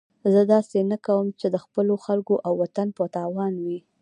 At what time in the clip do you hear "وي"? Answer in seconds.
3.65-3.79